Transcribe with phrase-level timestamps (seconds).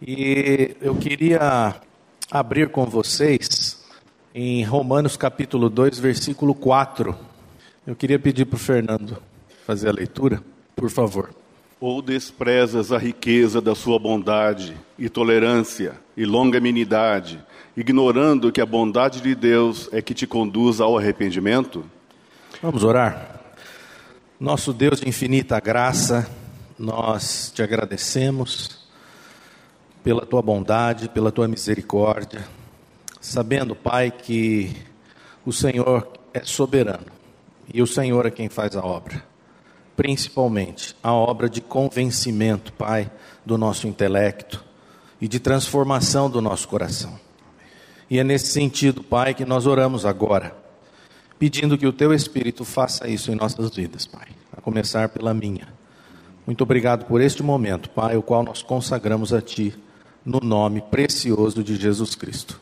[0.00, 1.74] E eu queria
[2.30, 3.84] abrir com vocês
[4.32, 7.16] em Romanos capítulo 2, versículo 4.
[7.84, 9.20] Eu queria pedir para o Fernando
[9.66, 10.40] fazer a leitura,
[10.76, 11.30] por favor.
[11.80, 17.42] Ou desprezas a riqueza da sua bondade e tolerância e longanimidade,
[17.76, 21.84] ignorando que a bondade de Deus é que te conduz ao arrependimento?
[22.62, 23.40] Vamos orar.
[24.38, 26.30] Nosso Deus de infinita graça,
[26.78, 28.77] nós te agradecemos
[30.08, 32.42] pela tua bondade, pela tua misericórdia,
[33.20, 34.74] sabendo, Pai, que
[35.44, 37.04] o Senhor é soberano
[37.74, 39.22] e o Senhor é quem faz a obra,
[39.94, 43.12] principalmente a obra de convencimento, Pai,
[43.44, 44.64] do nosso intelecto
[45.20, 47.20] e de transformação do nosso coração.
[48.08, 50.56] E é nesse sentido, Pai, que nós oramos agora,
[51.38, 55.68] pedindo que o Teu Espírito faça isso em nossas vidas, Pai, a começar pela minha.
[56.46, 59.78] Muito obrigado por este momento, Pai, o qual nós consagramos a Ti,
[60.28, 62.60] no nome precioso de Jesus Cristo.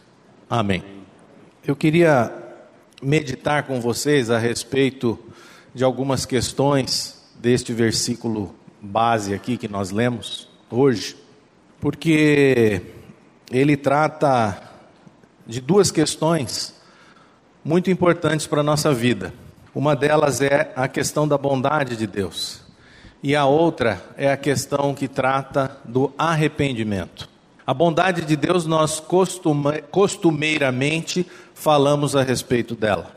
[0.48, 0.84] Amém.
[1.66, 2.32] Eu queria
[3.02, 5.18] meditar com vocês a respeito
[5.74, 11.16] de algumas questões deste versículo base aqui que nós lemos hoje,
[11.80, 12.82] porque
[13.50, 14.62] ele trata
[15.44, 16.72] de duas questões
[17.64, 19.34] muito importantes para a nossa vida.
[19.74, 22.60] Uma delas é a questão da bondade de Deus
[23.20, 27.34] e a outra é a questão que trata do arrependimento.
[27.66, 33.10] A bondade de Deus, nós costuma, costumeiramente falamos a respeito dela.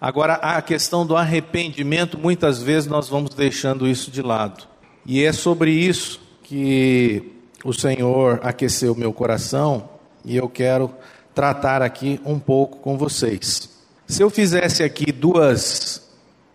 [0.00, 4.64] Agora, a questão do arrependimento, muitas vezes nós vamos deixando isso de lado.
[5.04, 7.32] E é sobre isso que
[7.64, 9.88] o Senhor aqueceu meu coração
[10.24, 10.94] e eu quero
[11.34, 13.68] tratar aqui um pouco com vocês.
[14.06, 16.08] Se eu fizesse aqui duas,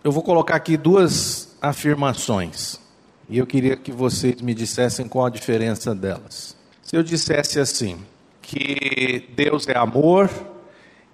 [0.06, 2.80] eu vou colocar aqui duas afirmações.
[3.28, 6.61] E eu queria que vocês me dissessem qual a diferença delas.
[6.92, 7.98] Se eu dissesse assim,
[8.42, 10.30] que Deus é amor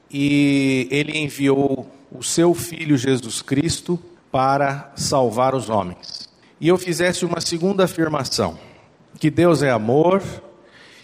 [0.09, 3.99] e ele enviou o seu filho Jesus Cristo
[4.31, 6.27] para salvar os homens.
[6.59, 8.57] E eu fizesse uma segunda afirmação,
[9.19, 10.23] que Deus é amor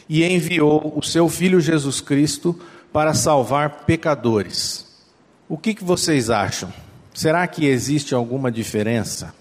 [0.10, 2.60] e enviou o seu filho Jesus Cristo
[2.92, 4.88] para salvar pecadores.
[5.48, 6.74] O que, que vocês acham?
[7.14, 9.36] Será que existe alguma diferença?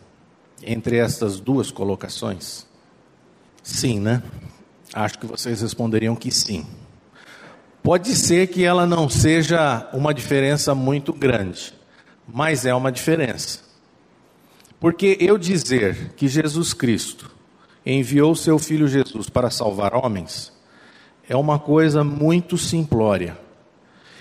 [0.63, 2.67] entre estas duas colocações?
[3.63, 4.23] Sim, né?
[4.93, 6.67] Acho que vocês responderiam que sim.
[7.83, 11.75] Pode ser que ela não seja uma diferença muito grande,
[12.29, 13.61] mas é uma diferença.
[14.79, 17.31] Porque eu dizer que Jesus Cristo
[17.85, 20.53] enviou seu filho Jesus para salvar homens
[21.29, 23.39] é uma coisa muito simplória.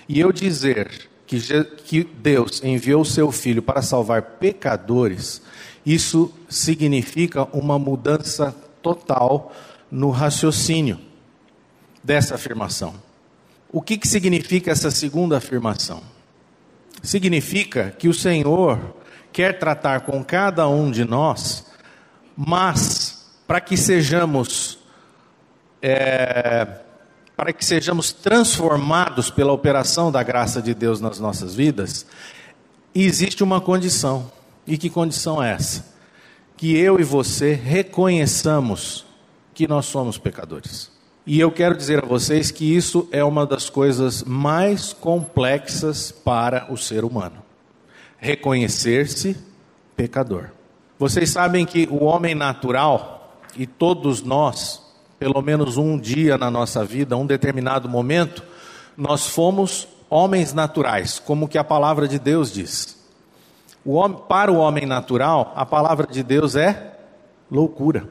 [0.08, 1.40] E eu dizer que,
[1.86, 5.42] que Deus enviou seu filho para salvar pecadores
[5.86, 9.52] isso significa uma mudança total
[9.92, 11.00] no raciocínio
[12.04, 12.96] dessa afirmação.
[13.72, 16.02] O que, que significa essa segunda afirmação?
[17.04, 18.96] Significa que o Senhor
[19.32, 21.66] quer tratar com cada um de nós,
[22.36, 24.80] mas para que sejamos
[25.82, 26.68] é,
[27.36, 32.06] para que sejamos transformados pela operação da graça de Deus nas nossas vidas,
[32.94, 34.32] existe uma condição.
[34.68, 35.84] E que condição é essa?
[36.56, 39.06] Que eu e você reconheçamos
[39.54, 40.92] que nós somos pecadores.
[41.26, 46.72] E eu quero dizer a vocês que isso é uma das coisas mais complexas para
[46.72, 47.44] o ser humano.
[48.18, 49.38] Reconhecer-se
[49.96, 50.50] pecador.
[50.98, 54.82] Vocês sabem que o homem natural, e todos nós,
[55.20, 58.44] pelo menos um dia na nossa vida, um determinado momento,
[58.98, 63.00] nós fomos homens naturais, como que a palavra de Deus diz.
[63.86, 66.98] O homem, para o homem natural, a palavra de Deus é
[67.50, 68.08] loucura.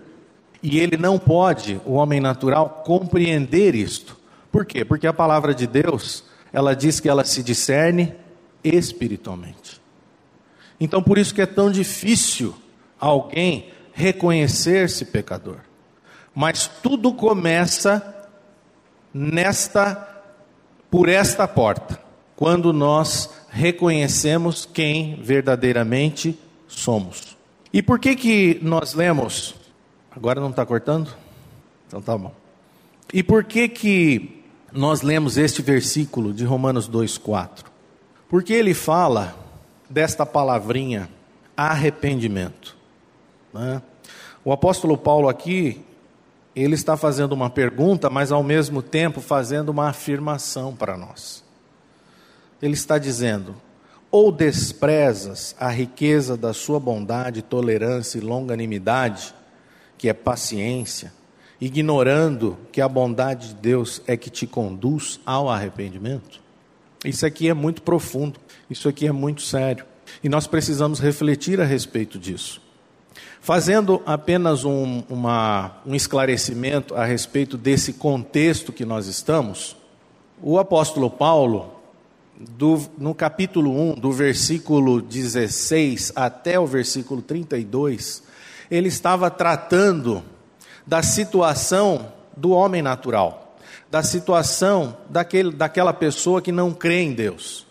[0.63, 4.17] E ele não pode, o homem natural, compreender isto.
[4.53, 4.85] Por quê?
[4.85, 8.15] Porque a palavra de Deus, ela diz que ela se discerne
[8.63, 9.81] espiritualmente.
[10.79, 12.55] Então, por isso que é tão difícil
[12.99, 15.59] alguém reconhecer-se pecador.
[16.35, 18.29] Mas tudo começa
[19.13, 20.07] nesta
[20.91, 22.01] por esta porta,
[22.35, 26.37] quando nós reconhecemos quem verdadeiramente
[26.67, 27.37] somos.
[27.73, 29.55] E por que que nós lemos?
[30.11, 31.15] Agora não está cortando?
[31.87, 32.33] Então tá bom.
[33.13, 34.43] E por que que
[34.73, 37.65] nós lemos este versículo de Romanos 2,4?
[38.29, 39.37] Porque ele fala
[39.89, 41.09] desta palavrinha
[41.57, 42.77] arrependimento.
[43.53, 43.83] Né?
[44.45, 45.85] O apóstolo Paulo aqui,
[46.55, 51.43] ele está fazendo uma pergunta, mas ao mesmo tempo fazendo uma afirmação para nós
[52.63, 53.55] ele está dizendo:
[54.11, 59.35] ou desprezas a riqueza da sua bondade, tolerância e longanimidade,
[60.01, 61.13] que é paciência,
[61.61, 66.41] ignorando que a bondade de Deus é que te conduz ao arrependimento?
[67.05, 69.85] Isso aqui é muito profundo, isso aqui é muito sério.
[70.25, 72.63] E nós precisamos refletir a respeito disso.
[73.43, 79.77] Fazendo apenas um, uma, um esclarecimento a respeito desse contexto que nós estamos,
[80.41, 81.75] o apóstolo Paulo,
[82.39, 88.30] do, no capítulo 1, do versículo 16 até o versículo 32,
[88.71, 90.23] ele estava tratando
[90.87, 93.57] da situação do homem natural,
[93.91, 97.67] da situação daquele, daquela pessoa que não crê em Deus.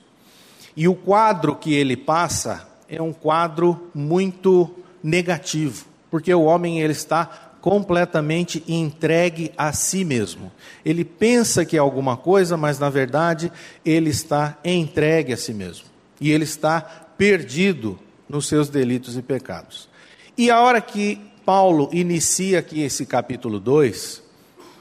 [0.75, 4.69] E o quadro que ele passa é um quadro muito
[5.01, 10.51] negativo, porque o homem ele está completamente entregue a si mesmo.
[10.83, 13.51] Ele pensa que é alguma coisa, mas na verdade
[13.85, 15.85] ele está entregue a si mesmo.
[16.21, 19.89] E ele está perdido nos seus delitos e pecados.
[20.39, 24.23] E a hora que Paulo inicia aqui esse capítulo 2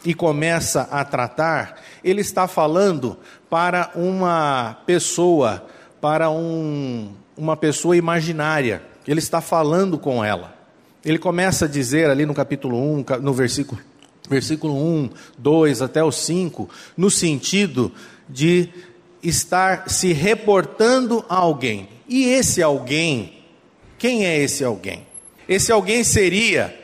[0.05, 3.19] e começa a tratar, ele está falando
[3.51, 5.67] para uma pessoa,
[6.01, 8.85] para um, uma pessoa imaginária.
[9.05, 10.55] Ele está falando com ela.
[11.05, 13.81] Ele começa a dizer ali no capítulo 1, no versículo,
[14.31, 17.93] versículo 1, 2 até o 5, no sentido
[18.29, 18.69] de
[19.21, 21.89] estar se reportando a alguém.
[22.09, 23.43] E esse alguém,
[23.99, 25.08] quem é esse alguém?
[25.49, 26.79] Esse alguém seria,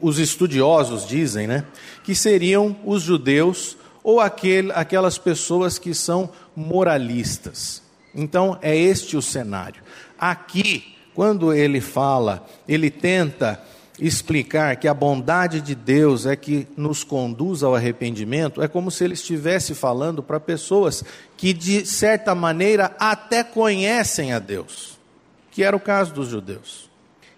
[0.00, 1.64] os estudiosos dizem, né,
[2.04, 7.82] que seriam os judeus ou aquele, aquelas pessoas que são moralistas.
[8.14, 9.82] Então, é este o cenário.
[10.16, 13.60] Aqui, quando ele fala, ele tenta
[13.98, 19.04] explicar que a bondade de Deus é que nos conduz ao arrependimento, é como se
[19.04, 21.04] ele estivesse falando para pessoas
[21.36, 24.98] que, de certa maneira, até conhecem a Deus,
[25.50, 26.93] que era o caso dos judeus.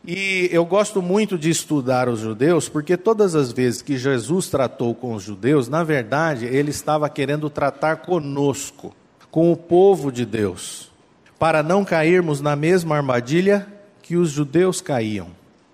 [0.07, 4.95] E eu gosto muito de estudar os judeus, porque todas as vezes que Jesus tratou
[4.95, 8.95] com os judeus, na verdade, ele estava querendo tratar conosco,
[9.33, 10.93] com o povo de Deus,
[11.41, 13.67] para não cairmos na mesma armadilha
[14.01, 15.27] que os judeus caíam,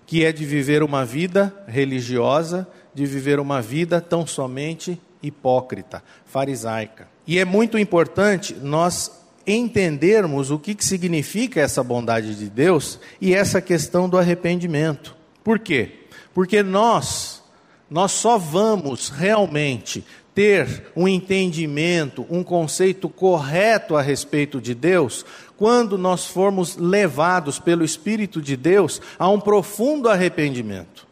[0.07, 7.07] que é de viver uma vida religiosa, de viver uma vida tão somente hipócrita, farisaica.
[7.27, 13.33] E é muito importante nós entendermos o que, que significa essa bondade de Deus e
[13.33, 15.15] essa questão do arrependimento.
[15.43, 15.99] Por quê?
[16.33, 17.43] Porque nós,
[17.89, 20.03] nós só vamos realmente
[20.33, 25.25] ter um entendimento, um conceito correto a respeito de Deus,
[25.57, 31.05] quando nós formos levados pelo Espírito de Deus a um profundo arrependimento.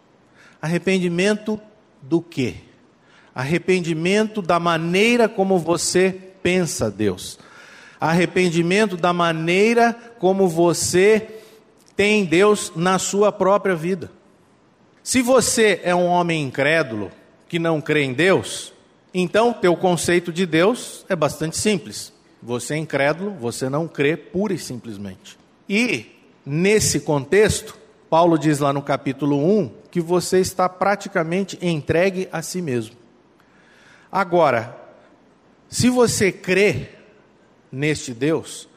[0.60, 1.60] Arrependimento
[2.02, 2.56] do quê?
[3.36, 7.38] Arrependimento da maneira como você pensa Deus
[8.02, 11.36] arrependimento da maneira como você
[11.96, 14.10] tem Deus na sua própria vida.
[15.04, 17.12] Se você é um homem incrédulo,
[17.48, 18.74] que não crê em Deus,
[19.14, 22.12] então teu conceito de Deus é bastante simples.
[22.42, 25.38] Você é incrédulo, você não crê pura e simplesmente.
[25.70, 26.08] E
[26.44, 27.78] nesse contexto,
[28.10, 32.96] Paulo diz lá no capítulo 1 que você está praticamente entregue a si mesmo.
[34.12, 34.76] Agora,
[35.70, 37.01] se você crê
[37.72, 38.68] neste Deus?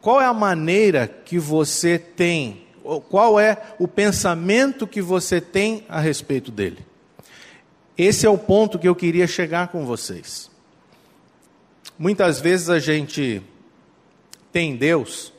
[0.00, 2.66] Qual é a maneira que você tem,
[3.08, 6.84] qual é o pensamento que você tem a respeito dele?
[7.96, 10.50] Esse é o ponto que eu queria chegar com vocês.
[11.98, 13.42] Muitas vezes a gente
[14.50, 15.32] tem Deus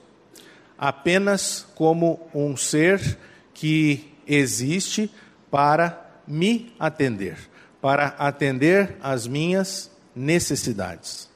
[0.77, 3.17] apenas como um ser
[3.53, 5.11] que existe
[5.51, 7.37] para me atender,
[7.81, 11.29] para atender às minhas necessidades.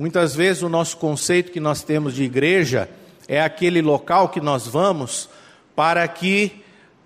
[0.00, 2.88] Muitas vezes o nosso conceito que nós temos de igreja
[3.28, 5.28] é aquele local que nós vamos
[5.76, 6.64] para que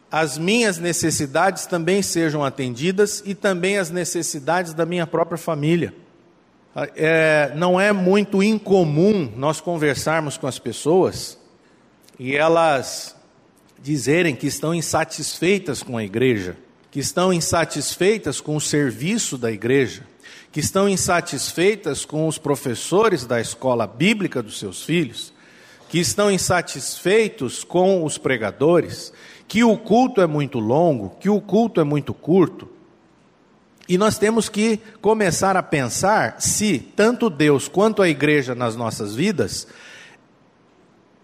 [0.09, 5.93] as minhas necessidades também sejam atendidas e também as necessidades da minha própria família.
[6.95, 11.37] É, não é muito incomum nós conversarmos com as pessoas
[12.17, 13.17] e elas
[13.83, 16.57] dizerem que estão insatisfeitas com a igreja,
[16.93, 20.05] que estão insatisfeitas com o serviço da igreja,
[20.55, 25.33] que estão insatisfeitas com os professores da escola bíblica dos seus filhos,
[25.89, 29.13] que estão insatisfeitos com os pregadores,
[29.49, 32.69] que o culto é muito longo, que o culto é muito curto.
[33.89, 39.13] E nós temos que começar a pensar se tanto Deus quanto a igreja nas nossas
[39.13, 39.67] vidas,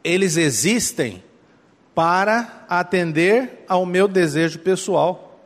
[0.03, 1.23] eles existem
[1.95, 5.41] para atender ao meu desejo pessoal,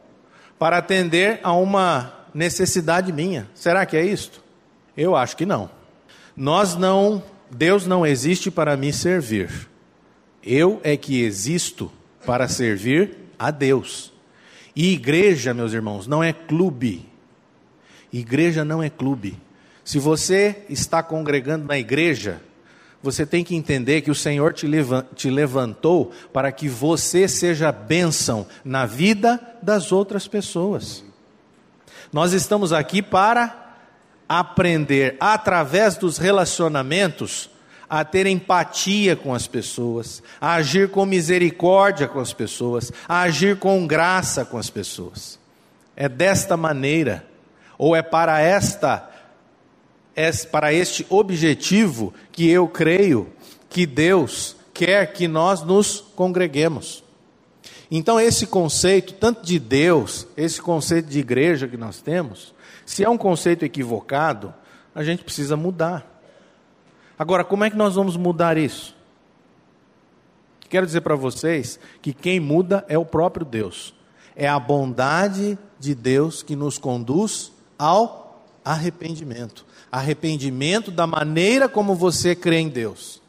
[0.59, 3.49] para atender a uma necessidade minha.
[3.55, 4.43] Será que é isto?
[4.97, 5.71] Eu acho que não.
[6.37, 9.69] Nós não, Deus não existe para me servir.
[10.43, 11.91] Eu é que existo
[12.27, 14.13] para servir a Deus.
[14.75, 17.09] E igreja, meus irmãos, não é clube.
[18.13, 19.41] Igreja não é clube.
[19.85, 22.41] Se você está congregando na igreja,
[23.03, 28.87] você tem que entender que o Senhor te levantou para que você seja bênção na
[28.87, 31.05] vida das outras pessoas.
[32.13, 33.65] Nós estamos aqui para
[34.29, 37.51] aprender, através dos relacionamentos,
[37.89, 43.59] a ter empatia com as pessoas, a agir com misericórdia com as pessoas, a agir
[43.59, 45.39] com graça com as pessoas.
[45.95, 47.25] É desta maneira,
[47.79, 49.11] ou é para esta
[50.17, 53.33] é para este objetivo que eu creio
[53.69, 57.04] que Deus quer que nós nos congreguemos.
[57.91, 62.55] Então, esse conceito, tanto de Deus, esse conceito de igreja que nós temos,
[62.87, 64.55] se é um conceito equivocado,
[64.95, 66.11] a gente precisa mudar.
[67.19, 68.95] Agora, como é que nós vamos mudar isso?
[70.69, 73.95] Quero dizer para vocês que quem muda é o próprio Deus.
[74.35, 79.65] É a bondade de Deus que nos conduz ao arrependimento.
[79.93, 83.23] Arrependimento da maneira como você crê em Deus.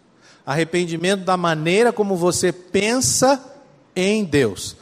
[0.45, 3.54] Arrependimento da maneira como você pensa
[3.95, 4.75] em Deus.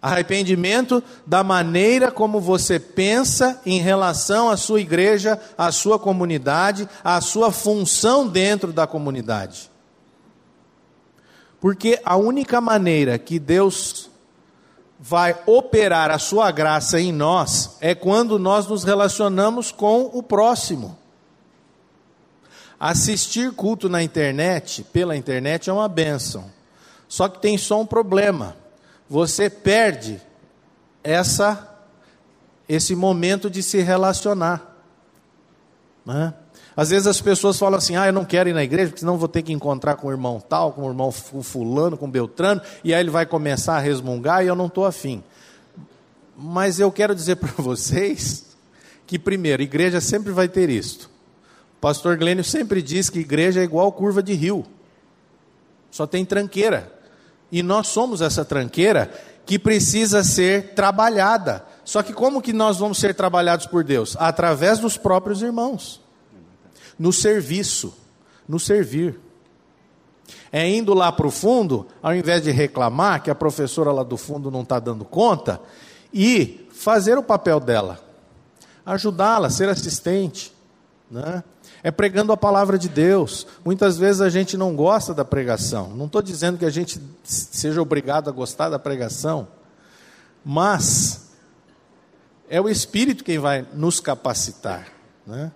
[0.00, 7.20] Arrependimento da maneira como você pensa em relação à sua igreja, à sua comunidade, à
[7.20, 9.70] sua função dentro da comunidade.
[11.58, 14.10] Porque a única maneira que Deus
[15.00, 20.98] vai operar a sua graça em nós é quando nós nos relacionamos com o próximo.
[22.78, 26.50] Assistir culto na internet, pela internet, é uma benção.
[27.08, 28.56] Só que tem só um problema
[29.08, 30.20] você perde
[31.02, 31.70] essa
[32.66, 34.74] esse momento de se relacionar.
[36.04, 36.32] Né?
[36.74, 39.18] Às vezes as pessoas falam assim: ah, eu não quero ir na igreja, porque senão
[39.18, 42.60] vou ter que encontrar com o irmão tal, com o irmão fulano, com o Beltrano,
[42.82, 45.22] e aí ele vai começar a resmungar e eu não estou afim.
[46.36, 48.56] Mas eu quero dizer para vocês
[49.06, 51.10] que, primeiro, igreja sempre vai ter isto.
[51.76, 54.64] O pastor Glênio sempre diz que igreja é igual curva de rio,
[55.90, 56.93] só tem tranqueira.
[57.54, 59.12] E nós somos essa tranqueira
[59.46, 61.64] que precisa ser trabalhada.
[61.84, 64.16] Só que como que nós vamos ser trabalhados por Deus?
[64.18, 66.00] Através dos próprios irmãos.
[66.98, 67.96] No serviço,
[68.48, 69.20] no servir.
[70.50, 74.16] É indo lá para o fundo, ao invés de reclamar que a professora lá do
[74.16, 75.60] fundo não está dando conta,
[76.12, 78.00] e fazer o papel dela,
[78.84, 80.52] ajudá-la, ser assistente,
[81.08, 81.44] né?
[81.84, 83.46] É pregando a palavra de Deus.
[83.62, 85.90] Muitas vezes a gente não gosta da pregação.
[85.90, 89.46] Não estou dizendo que a gente seja obrigado a gostar da pregação,
[90.42, 91.26] mas
[92.48, 94.88] é o Espírito quem vai nos capacitar.
[95.26, 95.52] Né?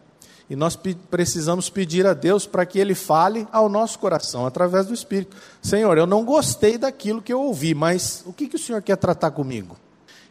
[0.50, 0.78] E nós
[1.10, 5.34] precisamos pedir a Deus para que Ele fale ao nosso coração, através do Espírito.
[5.62, 8.96] Senhor, eu não gostei daquilo que eu ouvi, mas o que, que o Senhor quer
[8.96, 9.78] tratar comigo?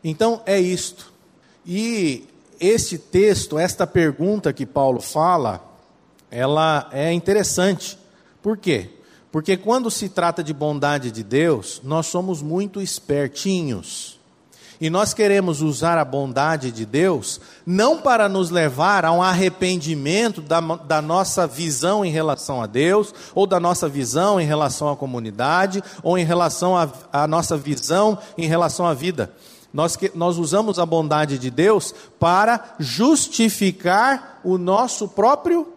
[0.03, 1.11] Então é isto.
[1.65, 2.27] E
[2.59, 5.67] este texto, esta pergunta que Paulo fala,
[6.29, 7.97] ela é interessante.
[8.41, 8.89] Por quê?
[9.31, 14.17] Porque quando se trata de bondade de Deus, nós somos muito espertinhos.
[14.79, 20.39] E nós queremos usar a bondade de Deus não para nos levar a um arrependimento
[20.39, 24.95] da, da, nossa visão em relação a Deus, ou da nossa visão em relação à
[24.95, 26.75] comunidade, ou em relação
[27.11, 29.31] à nossa visão em relação à vida.
[29.73, 35.76] Nós, que, nós usamos a bondade de Deus para justificar o nosso próprio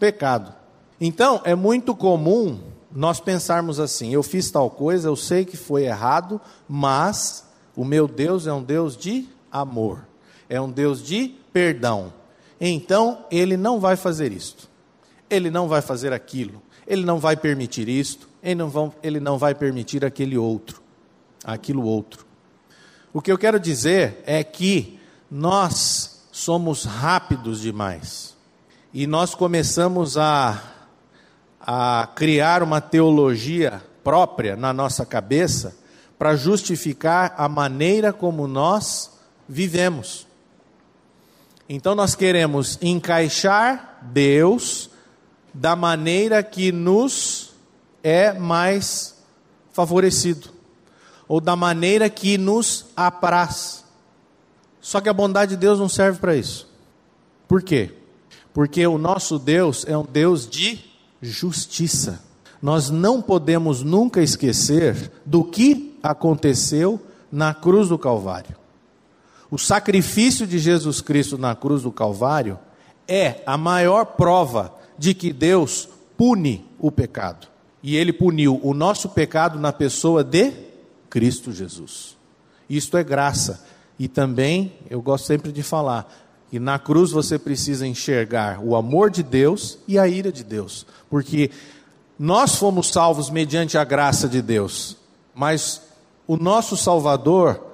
[0.00, 0.52] pecado.
[0.98, 2.58] Então, é muito comum
[2.90, 7.44] nós pensarmos assim: eu fiz tal coisa, eu sei que foi errado, mas
[7.76, 10.06] o meu Deus é um Deus de amor,
[10.48, 12.12] é um Deus de perdão.
[12.60, 14.68] Então, ele não vai fazer isto,
[15.28, 19.38] ele não vai fazer aquilo, ele não vai permitir isto, ele não, vão, ele não
[19.38, 20.82] vai permitir aquele outro,
[21.44, 22.26] aquilo outro.
[23.12, 24.98] O que eu quero dizer é que
[25.30, 28.30] nós somos rápidos demais
[28.92, 30.60] e nós começamos a,
[31.60, 35.76] a criar uma teologia própria na nossa cabeça
[36.18, 39.12] para justificar a maneira como nós
[39.48, 40.26] vivemos.
[41.68, 44.90] Então nós queremos encaixar Deus
[45.54, 47.52] da maneira que nos
[48.02, 49.16] é mais
[49.72, 50.50] favorecido,
[51.28, 53.84] ou da maneira que nos apraz.
[54.80, 56.68] Só que a bondade de Deus não serve para isso.
[57.46, 57.99] Por quê?
[58.52, 60.78] Porque o nosso Deus é um Deus de
[61.20, 62.22] justiça.
[62.60, 68.56] Nós não podemos nunca esquecer do que aconteceu na cruz do Calvário.
[69.50, 72.58] O sacrifício de Jesus Cristo na cruz do Calvário
[73.08, 77.48] é a maior prova de que Deus pune o pecado.
[77.82, 80.52] E ele puniu o nosso pecado na pessoa de
[81.08, 82.16] Cristo Jesus.
[82.68, 83.64] Isto é graça.
[83.98, 89.08] E também, eu gosto sempre de falar, que na cruz você precisa enxergar o amor
[89.10, 90.84] de Deus e a ira de Deus.
[91.08, 91.50] Porque
[92.18, 94.96] nós fomos salvos mediante a graça de Deus,
[95.34, 95.80] mas
[96.26, 97.64] o nosso Salvador,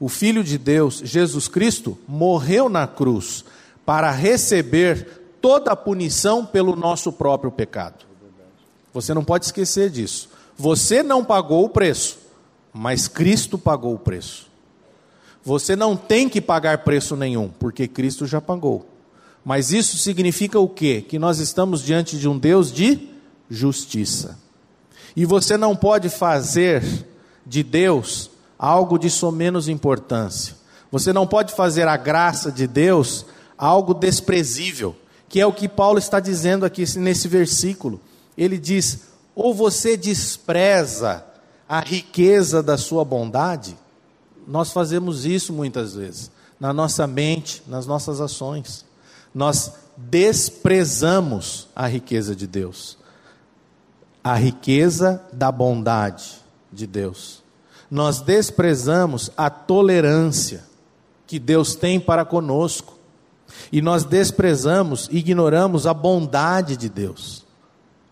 [0.00, 3.44] o Filho de Deus, Jesus Cristo, morreu na cruz
[3.86, 8.04] para receber toda a punição pelo nosso próprio pecado.
[8.92, 10.28] Você não pode esquecer disso.
[10.56, 12.18] Você não pagou o preço,
[12.72, 14.46] mas Cristo pagou o preço.
[15.44, 18.86] Você não tem que pagar preço nenhum, porque Cristo já pagou.
[19.44, 21.04] Mas isso significa o quê?
[21.06, 23.10] Que nós estamos diante de um Deus de
[23.50, 24.38] justiça.
[25.14, 26.82] E você não pode fazer
[27.44, 30.56] de Deus algo de menos importância.
[30.90, 33.26] Você não pode fazer a graça de Deus
[33.58, 34.96] algo desprezível,
[35.28, 38.00] que é o que Paulo está dizendo aqui nesse versículo.
[38.36, 39.00] Ele diz:
[39.34, 41.24] ou você despreza
[41.68, 43.76] a riqueza da sua bondade,
[44.46, 48.84] nós fazemos isso muitas vezes, na nossa mente, nas nossas ações.
[49.34, 52.96] Nós desprezamos a riqueza de Deus,
[54.22, 56.36] a riqueza da bondade
[56.72, 57.42] de Deus.
[57.90, 60.64] Nós desprezamos a tolerância
[61.26, 62.94] que Deus tem para conosco.
[63.70, 67.44] E nós desprezamos, ignoramos a bondade de Deus,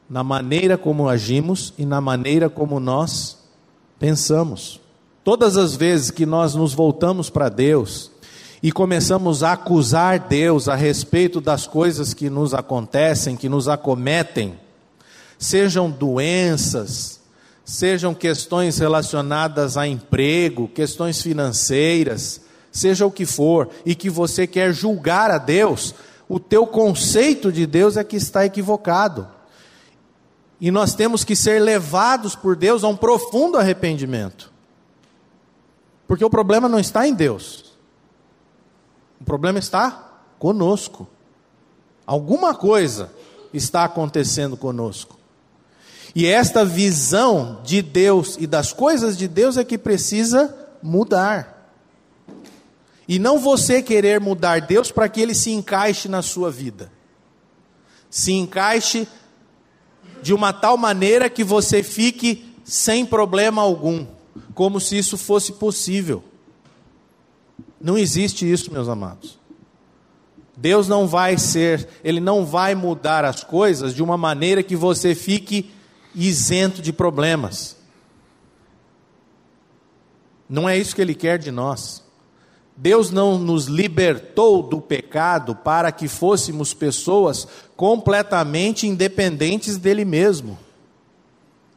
[0.09, 3.39] na maneira como agimos e na maneira como nós
[3.99, 4.82] pensamos.
[5.25, 8.11] Todas as vezes que nós nos voltamos para Deus
[8.61, 14.59] e começamos a acusar Deus a respeito das coisas que nos acontecem, que nos acometem,
[15.38, 17.21] sejam doenças,
[17.64, 22.41] sejam questões relacionadas a emprego, questões financeiras,
[22.73, 25.95] seja o que for, e que você quer julgar a Deus,
[26.29, 29.29] o teu conceito de Deus é que está equivocado.
[30.61, 34.51] E nós temos que ser levados por Deus a um profundo arrependimento.
[36.12, 37.73] Porque o problema não está em Deus.
[39.19, 41.09] O problema está conosco.
[42.04, 43.11] Alguma coisa
[43.50, 45.18] está acontecendo conosco.
[46.14, 51.72] E esta visão de Deus e das coisas de Deus é que precisa mudar.
[53.09, 56.92] E não você querer mudar Deus para que ele se encaixe na sua vida.
[58.11, 59.09] Se encaixe
[60.20, 64.12] de uma tal maneira que você fique sem problema algum
[64.53, 66.23] como se isso fosse possível.
[67.81, 69.38] Não existe isso, meus amados.
[70.57, 75.15] Deus não vai ser, Ele não vai mudar as coisas de uma maneira que você
[75.15, 75.71] fique
[76.15, 77.77] isento de problemas.
[80.49, 82.03] Não é isso que Ele quer de nós.
[82.77, 90.59] Deus não nos libertou do pecado para que fôssemos pessoas completamente independentes dele mesmo.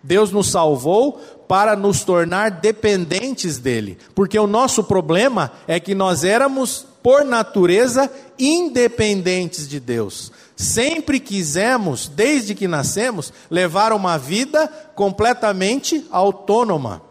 [0.05, 1.13] Deus nos salvou
[1.47, 8.11] para nos tornar dependentes dele, porque o nosso problema é que nós éramos, por natureza,
[8.37, 10.31] independentes de Deus.
[10.55, 17.01] Sempre quisemos, desde que nascemos, levar uma vida completamente autônoma,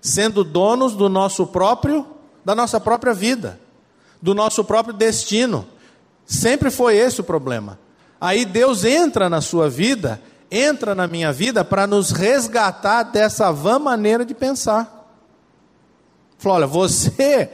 [0.00, 2.04] sendo donos do nosso próprio,
[2.44, 3.60] da nossa própria vida,
[4.20, 5.64] do nosso próprio destino.
[6.24, 7.78] Sempre foi esse o problema.
[8.20, 13.78] Aí Deus entra na sua vida entra na minha vida para nos resgatar dessa vã
[13.78, 14.96] maneira de pensar.
[16.38, 17.50] Falou: olha, você,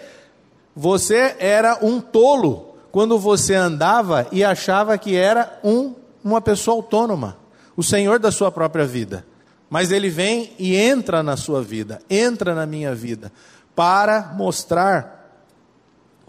[0.75, 7.39] você era um tolo quando você andava e achava que era um, uma pessoa autônoma,
[7.77, 9.25] o senhor da sua própria vida.
[9.71, 13.33] Mas ele vem e entra na sua vida, entra na minha vida,
[13.75, 15.41] para mostrar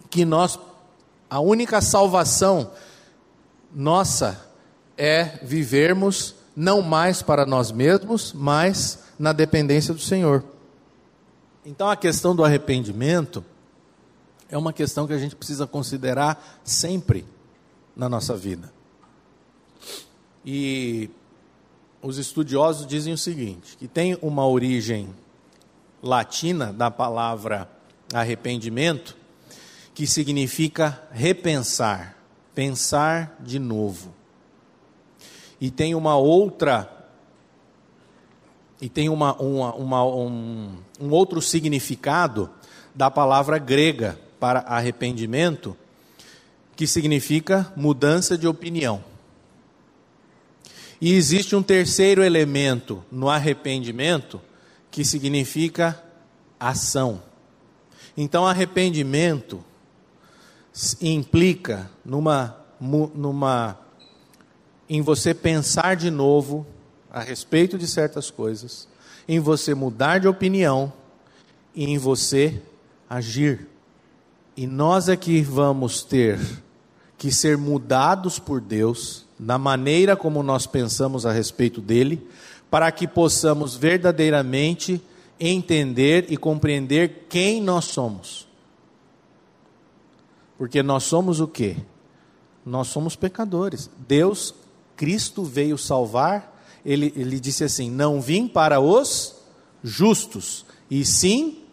[0.09, 0.57] que nós,
[1.29, 2.71] a única salvação
[3.73, 4.39] nossa
[4.97, 10.43] é vivermos não mais para nós mesmos, mas na dependência do Senhor.
[11.65, 13.43] Então a questão do arrependimento
[14.49, 17.25] é uma questão que a gente precisa considerar sempre
[17.95, 18.71] na nossa vida.
[20.45, 21.09] E
[22.01, 25.09] os estudiosos dizem o seguinte: que tem uma origem
[26.01, 27.69] latina da palavra
[28.13, 29.15] arrependimento,
[29.95, 32.17] que significa repensar,
[32.53, 34.13] pensar de novo.
[35.63, 37.07] E tem uma outra
[38.81, 42.49] e tem uma, uma, uma, um, um outro significado
[42.93, 45.77] da palavra grega para arrependimento,
[46.75, 49.01] que significa mudança de opinião.
[50.99, 54.41] E existe um terceiro elemento no arrependimento,
[54.91, 56.03] que significa
[56.59, 57.23] ação.
[58.17, 59.63] Então, arrependimento
[60.99, 63.79] implica numa, numa
[64.93, 66.67] em você pensar de novo
[67.09, 68.87] a respeito de certas coisas,
[69.27, 70.93] em você mudar de opinião
[71.73, 72.61] e em você
[73.09, 73.67] agir.
[74.55, 76.39] E nós é que vamos ter
[77.17, 82.27] que ser mudados por Deus na maneira como nós pensamos a respeito dele,
[82.69, 85.01] para que possamos verdadeiramente
[85.39, 88.47] entender e compreender quem nós somos.
[90.55, 91.77] Porque nós somos o quê?
[92.63, 93.89] Nós somos pecadores.
[94.07, 94.53] Deus,
[94.95, 96.53] Cristo veio salvar,
[96.85, 99.35] ele, ele disse assim: Não vim para os
[99.83, 101.63] justos, e sim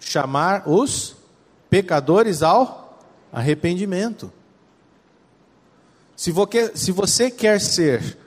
[0.00, 1.16] chamar os
[1.68, 2.98] pecadores ao
[3.32, 4.32] arrependimento.
[6.16, 8.18] Se você, se você quer ser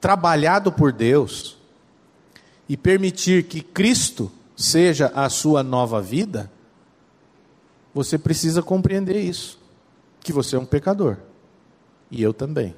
[0.00, 1.56] trabalhado por Deus
[2.68, 6.50] e permitir que Cristo seja a sua nova vida,
[7.94, 9.58] você precisa compreender isso,
[10.20, 11.18] que você é um pecador
[12.10, 12.74] e eu também.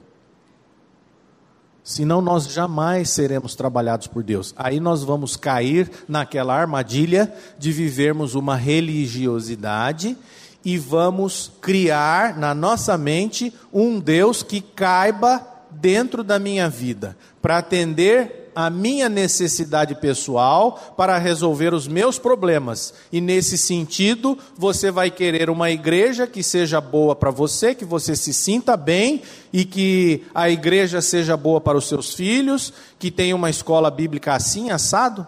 [1.82, 4.52] Senão nós jamais seremos trabalhados por Deus.
[4.56, 10.16] Aí nós vamos cair naquela armadilha de vivermos uma religiosidade
[10.64, 17.58] e vamos criar na nossa mente um Deus que caiba dentro da minha vida, para
[17.58, 22.94] atender a minha necessidade pessoal para resolver os meus problemas.
[23.12, 28.16] E nesse sentido, você vai querer uma igreja que seja boa para você, que você
[28.16, 33.36] se sinta bem e que a igreja seja boa para os seus filhos, que tenha
[33.36, 35.26] uma escola bíblica assim, assado?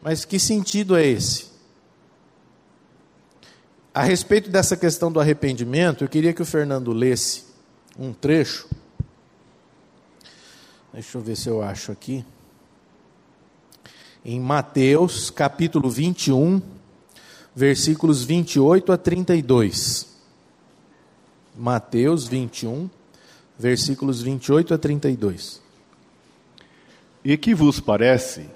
[0.00, 1.48] Mas que sentido é esse?
[3.92, 7.44] A respeito dessa questão do arrependimento, eu queria que o Fernando lesse
[7.98, 8.66] um trecho
[10.96, 12.24] Deixa eu ver se eu acho aqui.
[14.24, 16.62] Em Mateus, capítulo 21,
[17.54, 20.08] versículos 28 a 32.
[21.54, 22.88] Mateus 21,
[23.58, 25.60] versículos 28 a 32.
[27.22, 28.46] E que vos parece?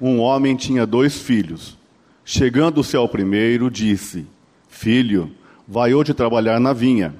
[0.00, 1.76] Um homem tinha dois filhos.
[2.24, 4.26] Chegando-se ao primeiro, disse:
[4.66, 5.30] Filho,
[5.68, 7.14] vai hoje trabalhar na vinha.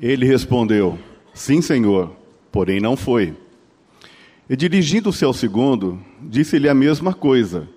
[0.00, 0.98] Ele respondeu:
[1.34, 2.16] Sim, senhor,
[2.50, 3.36] porém não foi.
[4.50, 7.68] E dirigindo-se ao segundo, disse-lhe a mesma coisa.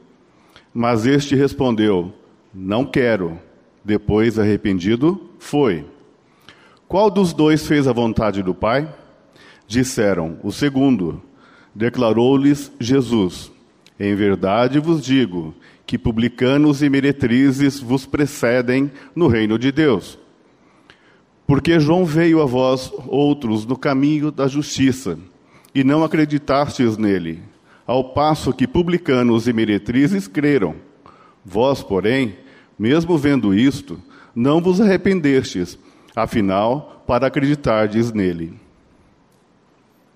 [0.74, 2.12] Mas este respondeu:
[2.52, 3.38] Não quero.
[3.86, 5.86] Depois, arrependido, foi.
[6.88, 8.92] Qual dos dois fez a vontade do Pai?
[9.68, 11.22] Disseram: O segundo.
[11.76, 13.52] Declarou-lhes Jesus:
[14.00, 15.54] Em verdade vos digo
[15.86, 20.18] que publicanos e meretrizes vos precedem no reino de Deus.
[21.46, 25.20] Porque João veio a vós outros no caminho da justiça
[25.74, 27.42] e não acreditastes nele,
[27.86, 30.76] ao passo que publicanos e meretrizes creram.
[31.44, 32.38] Vós, porém,
[32.78, 34.02] mesmo vendo isto,
[34.36, 35.78] não vos arrependestes,
[36.16, 38.60] afinal, para acreditardes nele.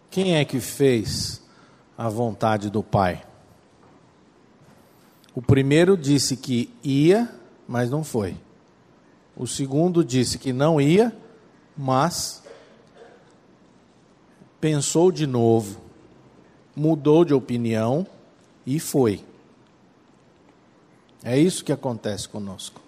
[0.09, 1.43] Quem é que fez
[1.97, 3.23] a vontade do Pai?
[5.35, 7.29] O primeiro disse que ia,
[7.67, 8.35] mas não foi.
[9.35, 11.15] O segundo disse que não ia,
[11.77, 12.43] mas
[14.59, 15.81] pensou de novo,
[16.75, 18.05] mudou de opinião
[18.65, 19.23] e foi.
[21.23, 22.81] É isso que acontece conosco.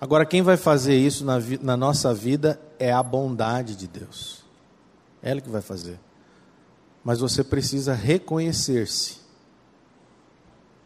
[0.00, 4.44] Agora, quem vai fazer isso na, na nossa vida é a bondade de Deus.
[5.22, 5.98] É Ele que vai fazer.
[7.02, 9.18] Mas você precisa reconhecer-se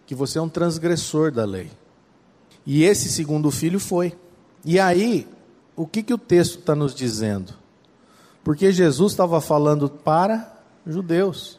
[0.07, 1.71] que você é um transgressor da lei.
[2.65, 4.17] E esse segundo filho foi.
[4.65, 5.29] E aí,
[5.77, 7.62] o que, que o texto está nos dizendo?
[8.45, 10.53] Porque Jesus estava falando para
[10.87, 11.59] judeus.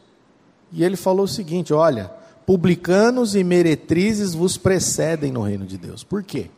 [0.71, 2.11] E ele falou o seguinte: olha,
[2.45, 6.03] publicanos e meretrizes vos precedem no reino de Deus.
[6.03, 6.49] Por quê?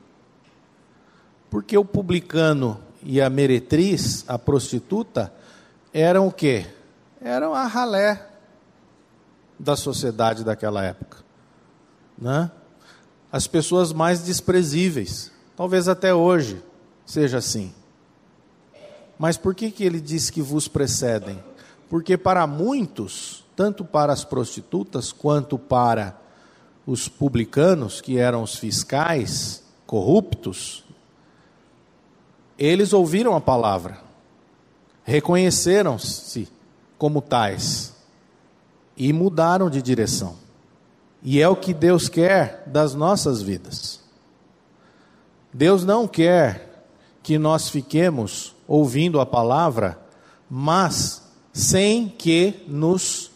[1.49, 5.31] Porque o publicano e a meretriz, a prostituta,
[5.93, 6.65] eram o quê?
[7.21, 8.27] Eram a ralé
[9.59, 11.19] da sociedade daquela época.
[12.17, 12.49] Né?
[13.31, 15.31] As pessoas mais desprezíveis.
[15.55, 16.61] Talvez até hoje
[17.05, 17.73] seja assim.
[19.17, 21.41] Mas por que, que ele diz que vos precedem?
[21.89, 26.19] Porque para muitos, tanto para as prostitutas quanto para
[26.86, 30.84] os publicanos, que eram os fiscais corruptos,
[32.58, 33.99] eles ouviram a palavra,
[35.04, 36.47] reconheceram-se
[36.97, 37.93] como tais
[38.95, 40.36] e mudaram de direção.
[41.21, 43.99] E é o que Deus quer das nossas vidas.
[45.51, 46.86] Deus não quer
[47.23, 49.99] que nós fiquemos ouvindo a palavra,
[50.49, 51.23] mas
[51.54, 53.32] sem que nos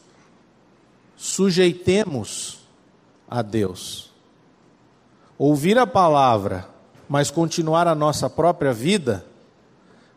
[1.15, 2.59] sujeitemos
[3.29, 4.11] a Deus.
[5.37, 6.67] Ouvir a palavra,
[7.07, 9.25] mas continuar a nossa própria vida,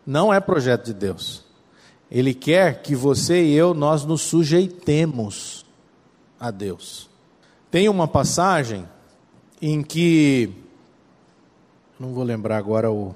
[0.07, 1.45] não é projeto de Deus.
[2.11, 5.65] Ele quer que você e eu nós nos sujeitemos
[6.39, 7.09] a Deus.
[7.71, 8.87] Tem uma passagem
[9.61, 10.53] em que,
[11.99, 13.15] não vou lembrar agora o,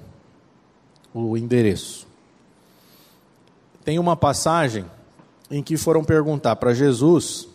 [1.25, 2.07] o endereço,
[3.85, 4.85] tem uma passagem
[5.51, 7.49] em que foram perguntar para Jesus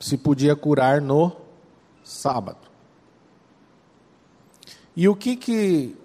[0.00, 1.32] se podia curar no
[2.02, 2.58] sábado.
[4.96, 5.96] E o que que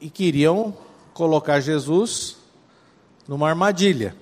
[0.00, 0.74] e queriam
[1.14, 2.36] colocar Jesus
[3.26, 4.14] numa armadilha,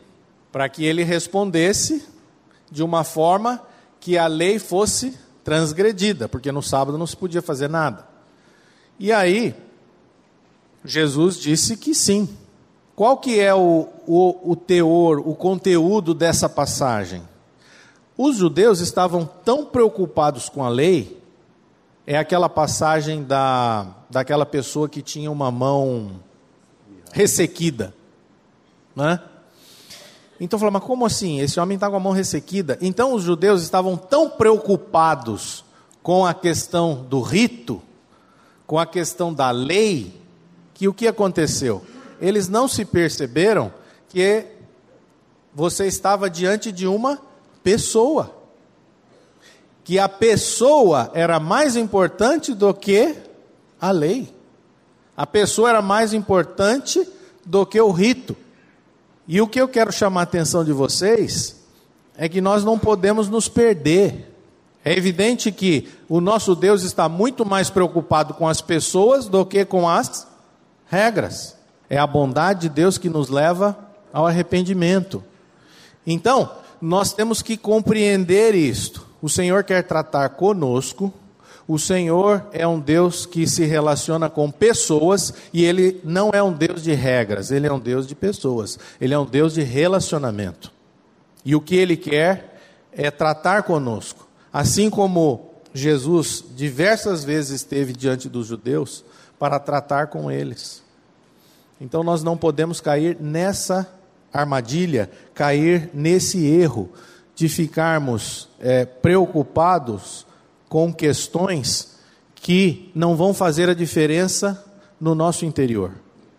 [0.53, 2.07] para que ele respondesse
[2.71, 3.61] de uma forma
[4.01, 8.07] que a lei fosse transgredida, porque no sábado não se podia fazer nada.
[8.99, 9.55] E aí,
[10.85, 12.29] Jesus disse que sim.
[12.94, 17.23] Qual que é o, o, o teor, o conteúdo dessa passagem?
[18.16, 21.20] Os judeus estavam tão preocupados com a lei,
[22.07, 26.20] é aquela passagem da, daquela pessoa que tinha uma mão
[27.12, 27.94] ressequida,
[28.94, 29.20] né?
[30.38, 31.40] Então falou, mas como assim?
[31.40, 32.77] Esse homem está com a mão ressequida.
[32.81, 35.64] Então os judeus estavam tão preocupados
[36.03, 37.81] com a questão do rito,
[38.66, 40.24] com a questão da lei,
[40.75, 41.83] que o que aconteceu?
[42.21, 43.73] Eles não se perceberam
[44.09, 44.45] que
[45.55, 47.19] você estava diante de uma
[47.63, 48.35] pessoa.
[49.85, 53.15] Que a pessoa era mais importante do que
[53.81, 54.35] a lei.
[55.17, 57.07] A pessoa era mais importante
[57.47, 58.37] do que o rito.
[59.29, 61.63] E o que eu quero chamar a atenção de vocês
[62.17, 64.33] é que nós não podemos nos perder.
[64.85, 69.65] É evidente que o nosso Deus está muito mais preocupado com as pessoas do que
[69.65, 70.34] com as
[70.87, 71.57] regras.
[71.88, 73.77] É a bondade de Deus que nos leva
[74.12, 75.23] ao arrependimento.
[76.07, 79.07] Então, nós temos que compreender isto.
[79.20, 81.12] O Senhor quer tratar conosco
[81.66, 86.53] o Senhor é um Deus que se relaciona com pessoas e ele não é um
[86.53, 90.70] Deus de regras, ele é um Deus de pessoas, ele é um Deus de relacionamento.
[91.42, 92.61] E o que ele quer
[92.92, 94.29] é tratar conosco.
[94.53, 99.03] Assim como Jesus diversas vezes esteve diante dos judeus
[99.45, 100.83] para tratar com eles.
[101.79, 103.87] Então nós não podemos cair nessa
[104.33, 106.89] armadilha, cair nesse erro
[107.35, 110.27] de ficarmos é, preocupados
[110.67, 111.99] com questões
[112.35, 114.65] que não vão fazer a diferença
[114.99, 115.93] no nosso interior.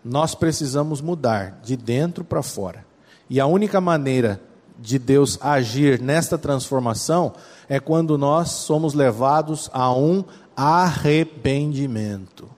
[0.04, 2.84] Nós precisamos mudar de dentro para fora.
[3.30, 4.40] E a única maneira
[4.80, 7.34] de Deus agir nesta transformação
[7.68, 10.24] é quando nós somos levados a um
[10.56, 12.55] arrependimento.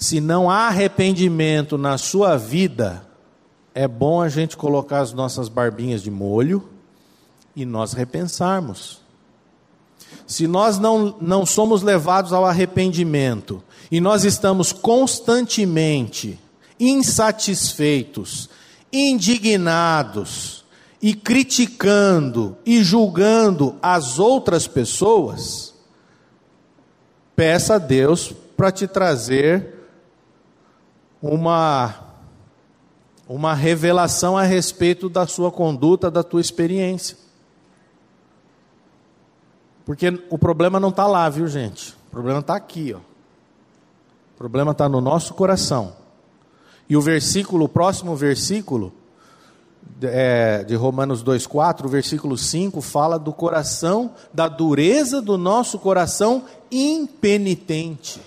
[0.00, 3.06] Se não há arrependimento na sua vida,
[3.74, 6.66] é bom a gente colocar as nossas barbinhas de molho
[7.54, 9.02] e nós repensarmos.
[10.26, 16.40] Se nós não, não somos levados ao arrependimento e nós estamos constantemente
[16.78, 18.48] insatisfeitos,
[18.90, 20.64] indignados
[21.02, 25.74] e criticando e julgando as outras pessoas,
[27.36, 29.79] peça a Deus para te trazer
[31.22, 32.10] uma
[33.28, 37.16] uma revelação a respeito da sua conduta, da tua experiência.
[39.86, 41.92] Porque o problema não está lá, viu gente?
[42.08, 42.98] O problema está aqui, ó.
[42.98, 45.92] O problema está no nosso coração.
[46.88, 48.92] E o versículo, o próximo versículo,
[50.02, 56.44] é, de Romanos 2,4, o versículo 5, fala do coração, da dureza do nosso coração
[56.68, 58.20] impenitente.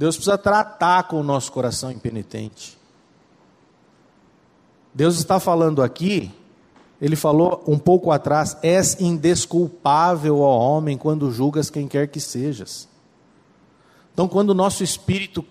[0.00, 2.76] Deus precisa tratar com o nosso coração impenitente.
[4.94, 6.34] Deus está falando aqui
[7.00, 12.88] ele falou um pouco atrás: és indesculpável, ó homem, quando julgas quem quer que sejas.
[14.12, 15.44] Então, quando o nosso espírito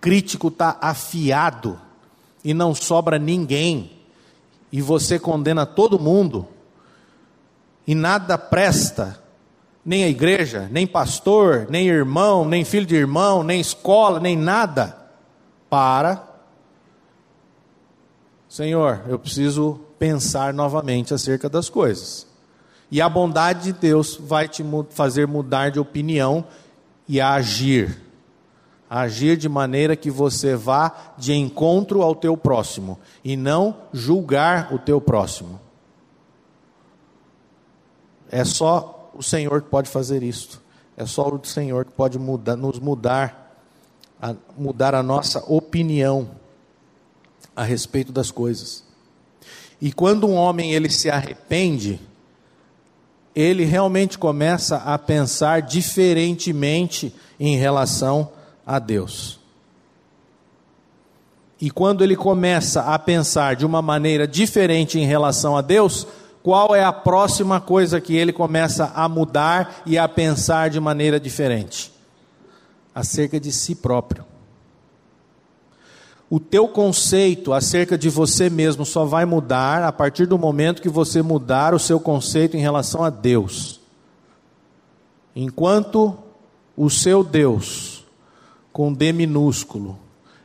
[0.00, 1.80] crítico está afiado
[2.44, 3.92] e não sobra ninguém,
[4.70, 6.46] e você condena todo mundo,
[7.86, 9.21] e nada presta,
[9.84, 14.96] nem a igreja, nem pastor, nem irmão, nem filho de irmão, nem escola, nem nada,
[15.68, 16.22] para.
[18.48, 22.26] Senhor, eu preciso pensar novamente acerca das coisas.
[22.90, 26.44] E a bondade de Deus vai te fazer mudar de opinião
[27.08, 28.00] e agir.
[28.88, 34.78] Agir de maneira que você vá de encontro ao teu próximo e não julgar o
[34.78, 35.58] teu próximo.
[38.30, 40.60] É só o Senhor que pode fazer isto.
[40.96, 43.56] É só o Senhor que pode mudar, nos mudar,
[44.20, 46.30] a, mudar a nossa opinião
[47.54, 48.84] a respeito das coisas.
[49.80, 52.00] E quando um homem ele se arrepende,
[53.34, 58.30] ele realmente começa a pensar diferentemente em relação
[58.66, 59.40] a Deus.
[61.60, 66.06] E quando ele começa a pensar de uma maneira diferente em relação a Deus,
[66.42, 71.20] qual é a próxima coisa que ele começa a mudar e a pensar de maneira
[71.20, 71.92] diferente?
[72.94, 74.24] Acerca de si próprio.
[76.28, 80.88] O teu conceito acerca de você mesmo só vai mudar a partir do momento que
[80.88, 83.80] você mudar o seu conceito em relação a Deus.
[85.36, 86.16] Enquanto
[86.76, 88.04] o seu Deus,
[88.72, 89.98] com D minúsculo,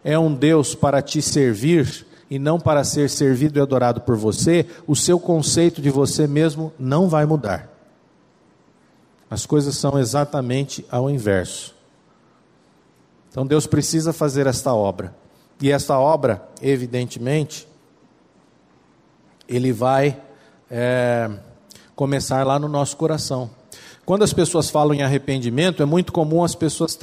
[0.04, 4.66] é um Deus para te servir e não para ser servido e adorado por você,
[4.86, 7.70] o seu conceito de você mesmo não vai mudar.
[9.30, 11.76] As coisas são exatamente ao inverso.
[13.30, 15.16] Então Deus precisa fazer esta obra.
[15.62, 17.68] E esta obra, evidentemente,
[19.48, 20.22] ele vai
[20.70, 21.30] é,
[21.96, 23.50] começar lá no nosso coração.
[24.06, 26.96] Quando as pessoas falam em arrependimento, é muito comum as pessoas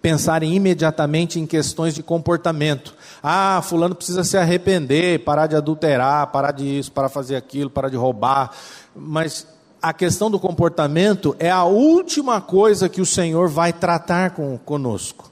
[0.00, 2.94] pensarem imediatamente em questões de comportamento.
[3.22, 7.70] Ah, fulano precisa se arrepender, parar de adulterar, parar de isso, parar de fazer aquilo,
[7.70, 8.50] parar de roubar.
[8.94, 9.46] Mas
[9.80, 15.30] a questão do comportamento é a última coisa que o Senhor vai tratar com, conosco.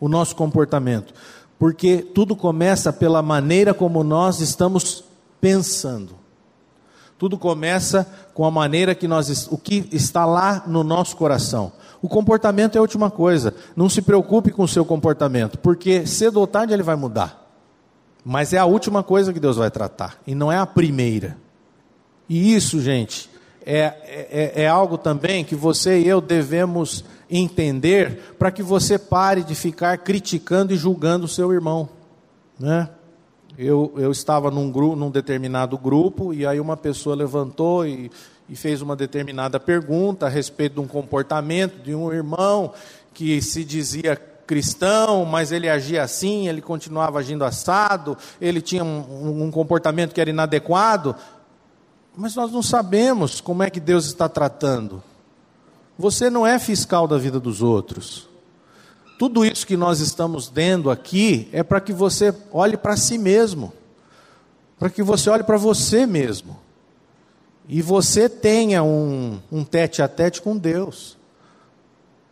[0.00, 1.14] O nosso comportamento
[1.62, 5.04] porque tudo começa pela maneira como nós estamos
[5.40, 6.16] pensando.
[7.16, 11.70] Tudo começa com a maneira que nós, o que está lá no nosso coração.
[12.02, 13.54] O comportamento é a última coisa.
[13.76, 17.40] Não se preocupe com o seu comportamento, porque cedo ou tarde ele vai mudar.
[18.24, 21.36] Mas é a última coisa que Deus vai tratar, e não é a primeira.
[22.28, 23.30] E isso, gente,
[23.64, 23.94] é,
[24.30, 29.54] é, é algo também que você e eu devemos entender para que você pare de
[29.54, 31.88] ficar criticando e julgando o seu irmão.
[32.58, 32.88] Né?
[33.64, 38.10] Eu, eu estava num, num determinado grupo e aí uma pessoa levantou e,
[38.48, 42.72] e fez uma determinada pergunta a respeito de um comportamento de um irmão
[43.14, 49.44] que se dizia cristão, mas ele agia assim, ele continuava agindo assado, ele tinha um,
[49.44, 51.14] um, comportamento que era inadequado.
[52.16, 55.00] Mas nós não sabemos como é que Deus está tratando.
[55.96, 58.28] Você não é fiscal da vida dos outros.
[59.18, 63.72] Tudo isso que nós estamos dando aqui é para que você olhe para si mesmo,
[64.78, 66.58] para que você olhe para você mesmo,
[67.68, 71.16] e você tenha um, um tete a tete com Deus.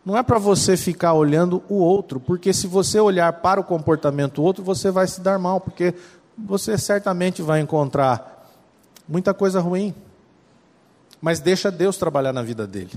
[0.03, 4.35] Não é para você ficar olhando o outro, porque se você olhar para o comportamento
[4.35, 5.93] do outro, você vai se dar mal, porque
[6.37, 8.49] você certamente vai encontrar
[9.07, 9.93] muita coisa ruim.
[11.21, 12.93] Mas deixa Deus trabalhar na vida dele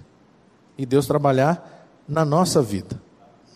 [0.79, 3.01] e Deus trabalhar na nossa vida.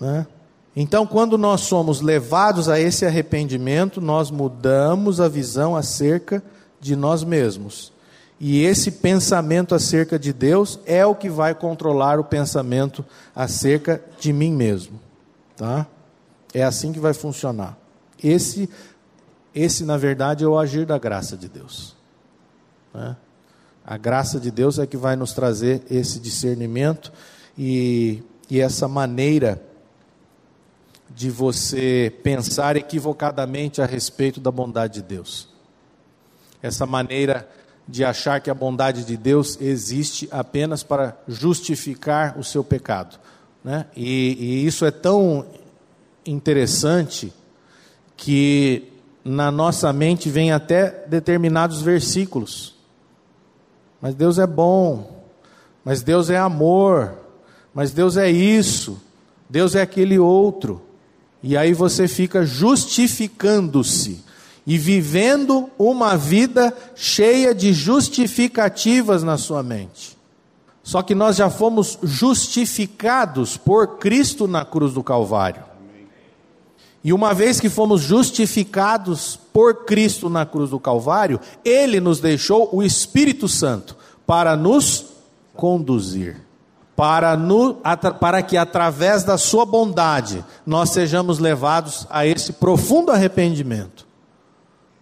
[0.00, 0.26] Né?
[0.74, 6.42] Então, quando nós somos levados a esse arrependimento, nós mudamos a visão acerca
[6.80, 7.92] de nós mesmos.
[8.40, 14.32] E esse pensamento acerca de Deus é o que vai controlar o pensamento acerca de
[14.32, 15.00] mim mesmo.
[15.56, 15.86] Tá?
[16.54, 17.76] É assim que vai funcionar.
[18.22, 18.70] Esse,
[19.52, 21.96] esse na verdade, é o agir da graça de Deus.
[22.94, 23.16] Né?
[23.84, 27.12] A graça de Deus é que vai nos trazer esse discernimento
[27.56, 29.60] e, e essa maneira
[31.10, 35.48] de você pensar equivocadamente a respeito da bondade de Deus.
[36.62, 37.48] Essa maneira
[37.86, 43.18] de achar que a bondade de Deus existe apenas para justificar o seu pecado.
[43.64, 43.86] Né?
[43.96, 45.46] E, e isso é tão
[46.26, 47.32] interessante
[48.16, 48.92] que
[49.24, 52.78] na nossa mente vem até determinados versículos
[54.00, 55.24] mas Deus é bom,
[55.84, 57.14] mas Deus é amor,
[57.74, 59.00] mas Deus é isso,
[59.48, 60.82] Deus é aquele outro.
[61.42, 64.24] E aí você fica justificando-se
[64.66, 70.18] e vivendo uma vida cheia de justificativas na sua mente.
[70.82, 75.62] Só que nós já fomos justificados por Cristo na cruz do Calvário.
[77.04, 82.68] E uma vez que fomos justificados por Cristo na cruz do Calvário, Ele nos deixou
[82.72, 83.96] o Espírito Santo
[84.26, 85.06] para nos
[85.54, 86.40] conduzir,
[86.98, 87.74] para, no,
[88.18, 94.04] para que através da Sua bondade nós sejamos levados a esse profundo arrependimento,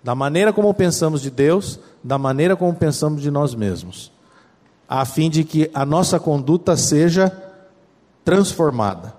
[0.05, 4.13] da maneira como pensamos de Deus, da maneira como pensamos de nós mesmos,
[4.87, 7.35] a fim de que a nossa conduta seja
[8.23, 9.15] transformada.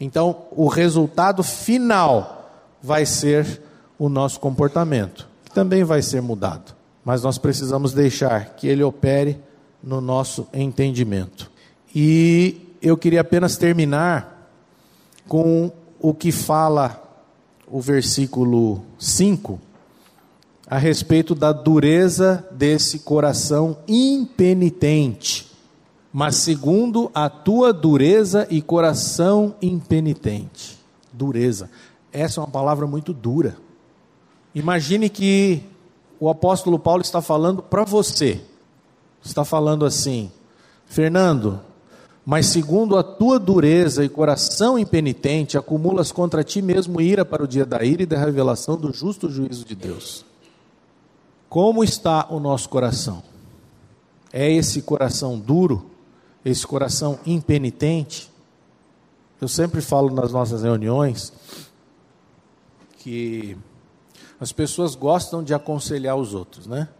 [0.00, 2.50] Então, o resultado final
[2.82, 3.60] vai ser
[3.98, 6.74] o nosso comportamento, que também vai ser mudado.
[7.04, 9.38] Mas nós precisamos deixar que ele opere
[9.82, 11.57] no nosso entendimento.
[11.94, 14.50] E eu queria apenas terminar
[15.26, 15.70] com
[16.00, 17.02] o que fala
[17.66, 19.60] o versículo 5
[20.66, 25.48] a respeito da dureza desse coração impenitente
[26.12, 30.78] mas segundo a tua dureza e coração impenitente.
[31.12, 31.70] Dureza.
[32.12, 33.56] Essa é uma palavra muito dura.
[34.54, 35.62] Imagine que
[36.18, 38.40] o apóstolo Paulo está falando para você.
[39.22, 40.32] Está falando assim:
[40.86, 41.60] Fernando,
[42.30, 47.48] mas segundo a tua dureza e coração impenitente, acumulas contra ti mesmo ira para o
[47.48, 50.26] dia da ira e da revelação do justo juízo de Deus.
[51.48, 53.22] Como está o nosso coração?
[54.30, 55.90] É esse coração duro,
[56.44, 58.30] esse coração impenitente?
[59.40, 61.32] Eu sempre falo nas nossas reuniões
[62.98, 63.56] que
[64.38, 66.90] as pessoas gostam de aconselhar os outros, né?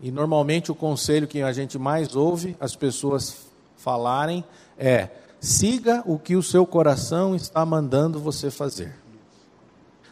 [0.00, 3.52] E normalmente o conselho que a gente mais ouve as pessoas
[3.82, 4.42] falarem
[4.82, 5.10] é:
[5.40, 8.94] siga o que o seu coração está mandando você fazer.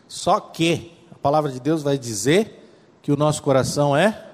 [0.06, 2.56] Só que a palavra de Deus vai dizer
[3.02, 4.26] que o nosso coração é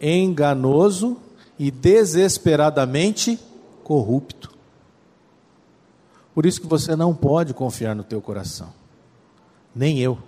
[0.00, 1.16] enganoso
[1.58, 3.38] e desesperadamente
[3.82, 4.56] corrupto.
[6.32, 8.72] Por isso que você não pode confiar no teu coração.
[9.74, 10.18] Nem eu.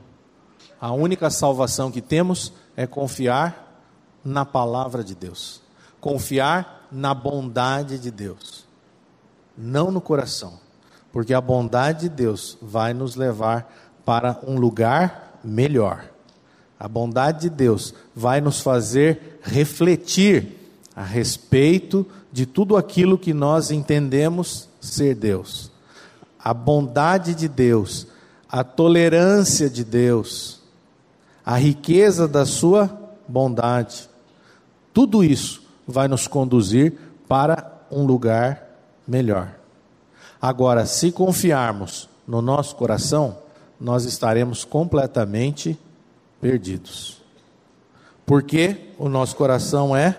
[0.80, 3.84] A única salvação que temos é confiar
[4.24, 5.60] na palavra de Deus.
[6.00, 8.64] Confiar na bondade de Deus.
[9.56, 10.54] Não no coração.
[11.12, 13.72] Porque a bondade de Deus vai nos levar
[14.04, 16.06] para um lugar melhor.
[16.78, 20.56] A bondade de Deus vai nos fazer refletir
[20.94, 25.70] a respeito de tudo aquilo que nós entendemos ser Deus.
[26.38, 28.06] A bondade de Deus,
[28.48, 30.60] a tolerância de Deus,
[31.44, 32.90] a riqueza da sua
[33.28, 34.08] bondade,
[34.92, 36.94] tudo isso vai nos conduzir
[37.28, 38.66] para um lugar
[39.06, 39.54] melhor.
[40.40, 43.36] Agora, se confiarmos no nosso coração,
[43.80, 45.78] nós estaremos completamente
[46.40, 47.20] perdidos.
[48.24, 50.16] Porque o nosso coração é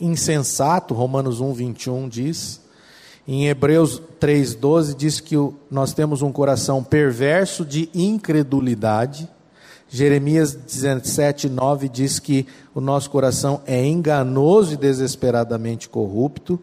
[0.00, 2.60] insensato, Romanos 1, 21 diz.
[3.28, 5.36] Em Hebreus 3,12 diz que
[5.70, 9.28] nós temos um coração perverso de incredulidade.
[9.92, 16.60] Jeremias 17, 9 diz que o nosso coração é enganoso e desesperadamente corrupto.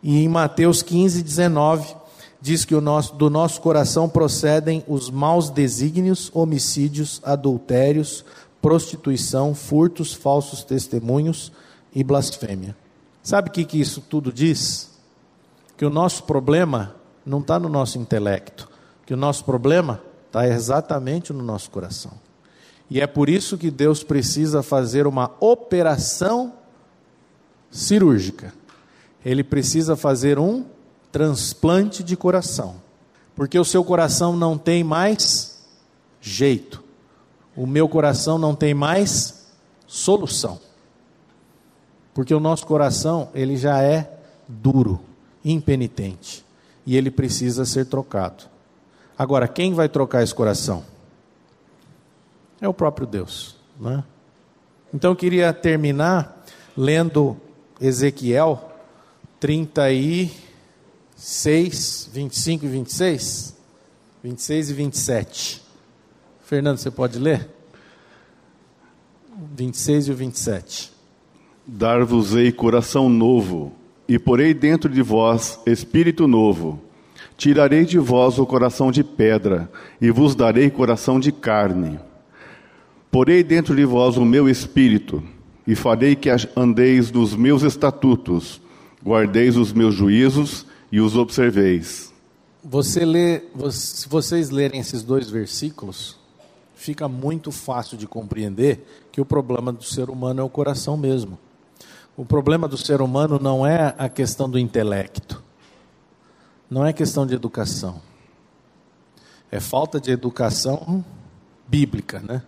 [0.00, 1.96] E em Mateus 15, 19
[2.40, 8.24] diz que nosso, do nosso coração procedem os maus desígnios, homicídios, adultérios,
[8.62, 11.50] prostituição, furtos, falsos testemunhos
[11.92, 12.76] e blasfêmia.
[13.24, 14.90] Sabe o que, que isso tudo diz?
[15.76, 16.94] Que o nosso problema
[17.26, 18.68] não está no nosso intelecto,
[19.04, 22.27] que o nosso problema está exatamente no nosso coração.
[22.90, 26.54] E é por isso que Deus precisa fazer uma operação
[27.70, 28.52] cirúrgica.
[29.24, 30.64] Ele precisa fazer um
[31.12, 32.76] transplante de coração,
[33.34, 35.58] porque o seu coração não tem mais
[36.20, 36.82] jeito,
[37.56, 39.46] o meu coração não tem mais
[39.86, 40.60] solução,
[42.14, 45.00] porque o nosso coração ele já é duro,
[45.44, 46.44] impenitente
[46.86, 48.44] e ele precisa ser trocado.
[49.18, 50.84] Agora, quem vai trocar esse coração?
[52.60, 54.02] É o próprio Deus, né?
[54.92, 56.44] Então eu queria terminar
[56.76, 57.36] lendo
[57.80, 58.72] Ezequiel
[59.38, 60.30] 30 e
[61.16, 63.56] 6, 25 e 26?
[64.22, 65.62] 26 e 27.
[66.42, 67.48] Fernando, você pode ler?
[69.54, 70.92] 26 e 27.
[71.66, 73.72] Dar-vos-ei coração novo,
[74.08, 76.82] e porei dentro de vós espírito novo.
[77.36, 82.00] Tirarei de vós o coração de pedra, e vos darei coração de carne.
[83.10, 85.22] Porei dentro de vós o meu espírito,
[85.66, 88.60] e farei que andeis nos meus estatutos,
[89.04, 92.12] guardeis os meus juízos e os observeis.
[92.64, 96.18] Você lê, se vocês lerem esses dois versículos,
[96.74, 101.38] fica muito fácil de compreender que o problema do ser humano é o coração mesmo.
[102.16, 105.42] O problema do ser humano não é a questão do intelecto,
[106.68, 108.02] não é questão de educação,
[109.50, 111.04] é falta de educação
[111.66, 112.42] bíblica, né?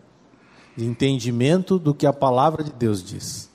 [0.84, 3.50] Entendimento do que a palavra de Deus diz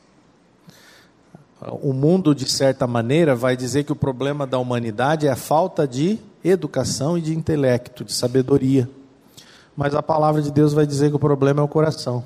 [1.81, 5.87] o mundo, de certa maneira, vai dizer que o problema da humanidade é a falta
[5.87, 8.89] de educação e de intelecto, de sabedoria.
[9.75, 12.23] Mas a palavra de Deus vai dizer que o problema é o coração.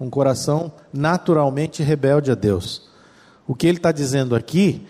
[0.00, 2.90] Um coração naturalmente rebelde a Deus.
[3.46, 4.86] O que ele está dizendo aqui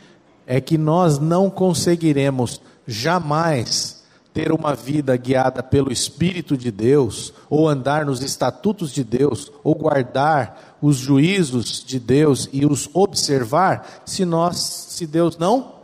[0.46, 3.99] é que nós não conseguiremos jamais
[4.32, 9.74] ter uma vida guiada pelo Espírito de Deus, ou andar nos estatutos de Deus, ou
[9.74, 15.74] guardar os juízos de Deus e os observar, se nós, se Deus não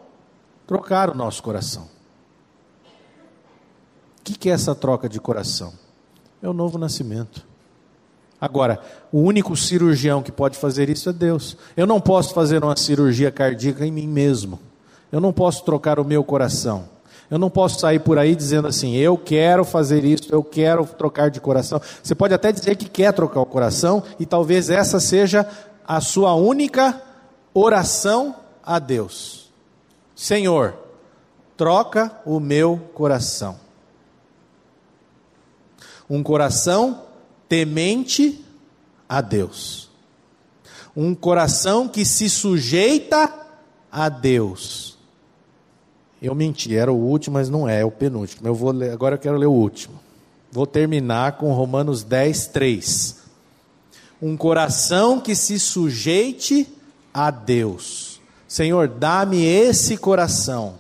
[0.66, 1.88] trocar o nosso coração.
[4.20, 5.72] O que é essa troca de coração?
[6.42, 7.46] É o novo nascimento.
[8.40, 8.80] Agora,
[9.10, 11.56] o único cirurgião que pode fazer isso é Deus.
[11.76, 14.60] Eu não posso fazer uma cirurgia cardíaca em mim mesmo.
[15.10, 16.95] Eu não posso trocar o meu coração.
[17.30, 21.30] Eu não posso sair por aí dizendo assim, eu quero fazer isso, eu quero trocar
[21.30, 21.80] de coração.
[22.02, 25.48] Você pode até dizer que quer trocar o coração, e talvez essa seja
[25.86, 27.02] a sua única
[27.52, 29.50] oração a Deus:
[30.14, 30.74] Senhor,
[31.56, 33.58] troca o meu coração.
[36.08, 37.02] Um coração
[37.48, 38.44] temente
[39.08, 39.90] a Deus.
[40.96, 43.32] Um coração que se sujeita
[43.90, 44.95] a Deus.
[46.20, 48.48] Eu menti, era o último, mas não é, é o penúltimo.
[48.48, 50.00] Eu vou ler, agora eu quero ler o último.
[50.50, 53.16] Vou terminar com Romanos 10, 3.
[54.22, 56.66] Um coração que se sujeite
[57.12, 58.20] a Deus.
[58.48, 60.76] Senhor, dá-me esse coração,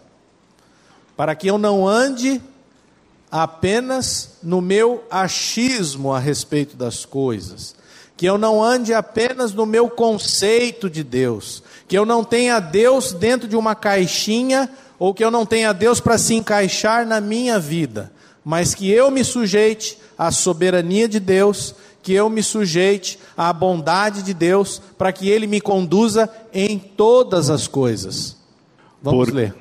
[1.16, 2.40] para que eu não ande
[3.30, 7.74] apenas no meu achismo a respeito das coisas,
[8.16, 13.12] que eu não ande apenas no meu conceito de Deus, que eu não tenha Deus
[13.12, 17.58] dentro de uma caixinha ou que eu não tenha Deus para se encaixar na minha
[17.58, 18.12] vida,
[18.44, 24.22] mas que eu me sujeite à soberania de Deus, que eu me sujeite à bondade
[24.22, 28.36] de Deus, para que Ele me conduza em todas as coisas.
[29.02, 29.54] Vamos Por, ler.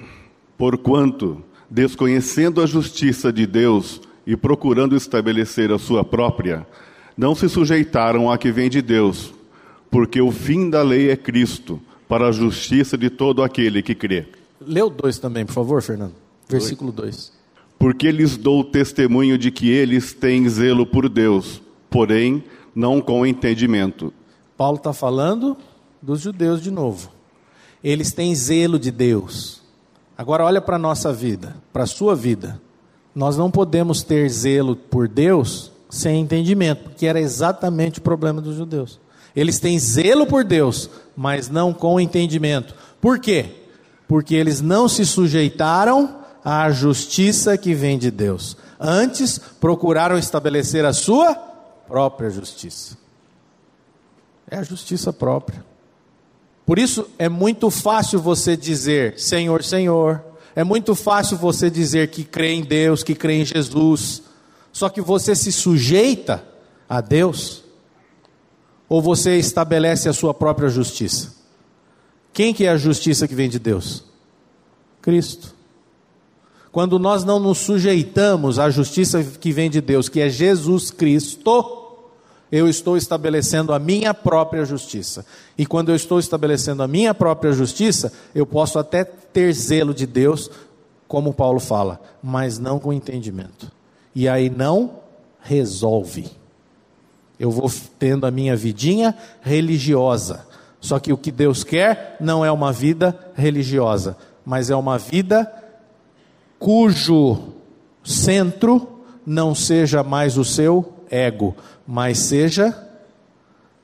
[0.57, 6.65] Porquanto, desconhecendo a justiça de Deus e procurando estabelecer a sua própria,
[7.17, 9.33] não se sujeitaram à que vem de Deus,
[9.89, 14.27] porque o fim da lei é Cristo, para a justiça de todo aquele que crê.
[14.59, 16.13] Leu dois também, por favor, Fernando.
[16.47, 17.33] Versículo 2.
[17.77, 22.43] Porque lhes dou testemunho de que eles têm zelo por Deus, porém
[22.73, 24.13] não com entendimento.
[24.57, 25.57] Paulo está falando
[26.01, 27.11] dos judeus de novo.
[27.83, 29.61] Eles têm zelo de Deus.
[30.17, 32.61] Agora olha para a nossa vida, para a sua vida.
[33.13, 38.55] Nós não podemos ter zelo por Deus sem entendimento, porque era exatamente o problema dos
[38.55, 38.99] judeus.
[39.35, 42.73] Eles têm zelo por Deus, mas não com entendimento.
[43.01, 43.64] Por quê?
[44.07, 48.55] Porque eles não se sujeitaram à justiça que vem de Deus.
[48.79, 51.33] Antes, procuraram estabelecer a sua
[51.87, 52.97] própria justiça.
[54.49, 55.65] É a justiça própria.
[56.65, 60.23] Por isso é muito fácil você dizer Senhor, Senhor.
[60.55, 64.23] É muito fácil você dizer que crê em Deus, que crê em Jesus.
[64.71, 66.43] Só que você se sujeita
[66.87, 67.63] a Deus
[68.87, 71.34] ou você estabelece a sua própria justiça?
[72.35, 74.03] Quem que é a justiça que vem de Deus?
[75.01, 75.55] Cristo.
[76.69, 81.95] Quando nós não nos sujeitamos à justiça que vem de Deus, que é Jesus Cristo,
[82.51, 85.25] eu estou estabelecendo a minha própria justiça.
[85.57, 90.05] E quando eu estou estabelecendo a minha própria justiça, eu posso até ter zelo de
[90.05, 90.51] Deus,
[91.07, 93.71] como Paulo fala, mas não com entendimento.
[94.13, 94.99] E aí não
[95.39, 96.29] resolve.
[97.39, 100.45] Eu vou tendo a minha vidinha religiosa.
[100.85, 104.15] Só que o que Deus quer não é uma vida religiosa,
[104.45, 105.51] mas é uma vida
[106.59, 107.55] cujo
[108.03, 111.55] centro não seja mais o seu ego,
[111.87, 112.87] mas seja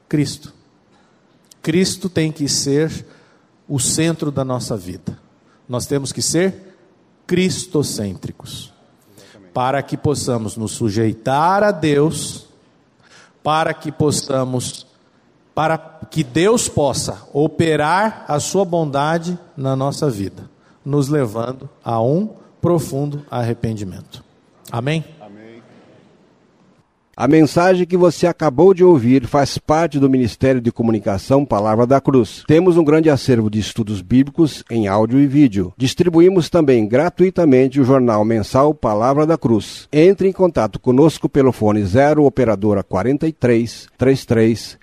[0.07, 0.53] Cristo.
[1.59, 3.03] Cristo tem que ser
[3.67, 5.17] o centro da nossa vida.
[5.67, 6.75] Nós temos que ser
[7.25, 8.71] cristocêntricos.
[9.55, 12.45] Para que possamos nos sujeitar a Deus,
[13.41, 14.85] para que possamos,
[15.53, 15.77] para
[16.09, 20.49] que Deus possa operar a sua bondade na nossa vida,
[20.83, 22.29] nos levando a um
[22.61, 24.23] profundo arrependimento.
[24.71, 25.03] Amém?
[27.15, 32.01] A mensagem que você acabou de ouvir faz parte do Ministério de Comunicação Palavra da
[32.01, 32.43] Cruz.
[32.47, 35.73] Temos um grande acervo de estudos bíblicos em áudio e vídeo.
[35.77, 39.87] Distribuímos também gratuitamente o jornal mensal Palavra da Cruz.
[39.91, 44.80] Entre em contato conosco pelo fone 0 operadora 43 33